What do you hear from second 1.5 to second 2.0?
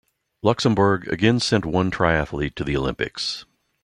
one